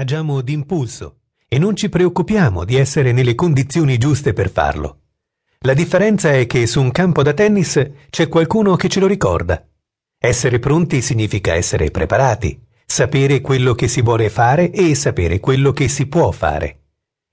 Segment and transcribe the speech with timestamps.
[0.00, 5.00] agiamo d'impulso e non ci preoccupiamo di essere nelle condizioni giuste per farlo.
[5.60, 9.62] La differenza è che su un campo da tennis c'è qualcuno che ce lo ricorda.
[10.18, 15.88] Essere pronti significa essere preparati, sapere quello che si vuole fare e sapere quello che
[15.88, 16.78] si può fare.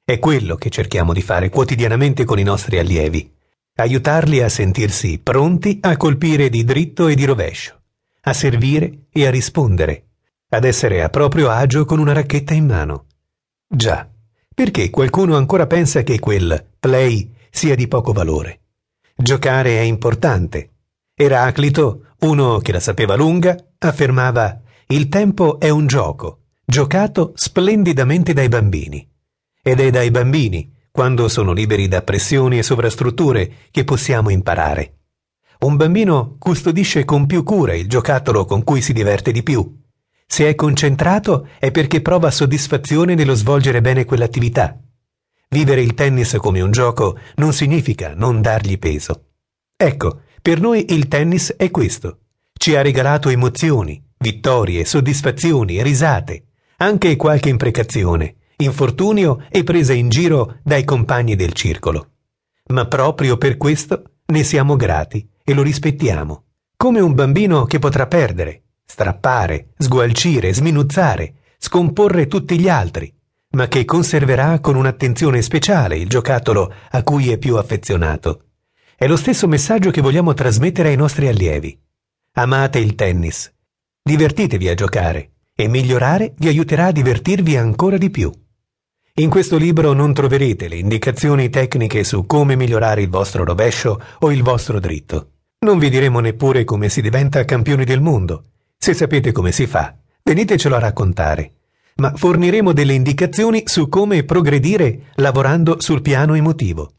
[0.04, 3.34] È quello che cerchiamo di fare quotidianamente con i nostri allievi,
[3.75, 7.81] aiutarli a sentirsi pronti a colpire di dritto e di rovescio,
[8.23, 10.07] a servire e a rispondere,
[10.50, 13.05] ad essere a proprio agio con una racchetta in mano.
[13.68, 14.09] Già,
[14.53, 18.62] perché qualcuno ancora pensa che quel play sia di poco valore.
[19.16, 20.72] Giocare è importante.
[21.13, 28.48] Eraclito, uno che la sapeva lunga, affermava il tempo è un gioco, giocato splendidamente dai
[28.48, 29.05] bambini.
[29.61, 34.94] Ed è dai bambini, quando sono liberi da pressioni e sovrastrutture, che possiamo imparare.
[35.59, 39.77] Un bambino custodisce con più cura il giocattolo con cui si diverte di più
[40.27, 44.77] se è concentrato è perché prova soddisfazione nello svolgere bene quell'attività.
[45.50, 49.30] Vivere il tennis come un gioco non significa non dargli peso.
[49.78, 52.20] Ecco, per noi il tennis è questo.
[52.53, 60.59] Ci ha regalato emozioni, vittorie, soddisfazioni, risate, anche qualche imprecazione, infortunio e presa in giro
[60.64, 62.11] dai compagni del circolo.
[62.67, 66.44] Ma proprio per questo ne siamo grati e lo rispettiamo,
[66.75, 73.13] come un bambino che potrà perdere, strappare, sgualcire, sminuzzare, scomporre tutti gli altri,
[73.52, 78.45] ma che conserverà con un'attenzione speciale il giocattolo a cui è più affezionato.
[78.95, 81.77] È lo stesso messaggio che vogliamo trasmettere ai nostri allievi.
[82.33, 83.53] Amate il tennis.
[84.02, 88.31] Divertitevi a giocare e migliorare vi aiuterà a divertirvi ancora di più.
[89.15, 94.31] In questo libro non troverete le indicazioni tecniche su come migliorare il vostro rovescio o
[94.31, 95.31] il vostro dritto.
[95.59, 98.52] Non vi diremo neppure come si diventa campioni del mondo,
[98.88, 101.55] se sapete come si fa, venitecelo a raccontare,
[101.95, 106.93] ma forniremo delle indicazioni su come progredire lavorando sul piano emotivo.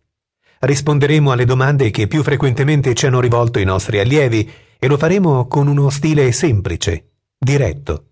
[0.58, 5.46] Risponderemo alle domande che più frequentemente ci hanno rivolto i nostri allievi e lo faremo
[5.46, 8.08] con uno stile semplice, diretto.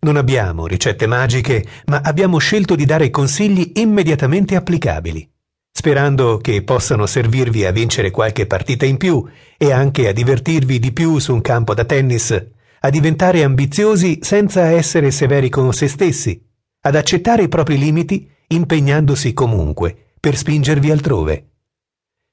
[0.00, 5.30] Non abbiamo ricette magiche, ma abbiamo scelto di dare consigli immediatamente applicabili,
[5.70, 9.22] sperando che possano servirvi a vincere qualche partita in più
[9.58, 14.66] e anche a divertirvi di più su un campo da tennis a diventare ambiziosi senza
[14.66, 16.40] essere severi con se stessi,
[16.82, 21.48] ad accettare i propri limiti impegnandosi comunque per spingervi altrove.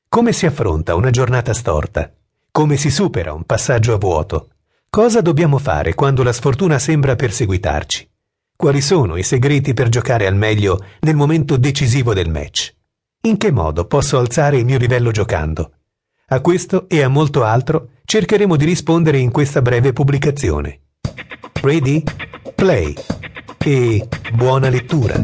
[0.08, 2.12] Come si affronta una giornata storta?
[2.52, 4.50] Come si supera un passaggio a vuoto?
[4.90, 8.10] Cosa dobbiamo fare quando la sfortuna sembra perseguitarci?
[8.56, 12.74] Quali sono i segreti per giocare al meglio nel momento decisivo del match?
[13.24, 15.75] In che modo posso alzare il mio livello giocando?
[16.28, 20.80] A questo e a molto altro cercheremo di rispondere in questa breve pubblicazione.
[21.62, 22.02] Ready?
[22.56, 22.96] Play.
[23.64, 25.24] E buona lettura.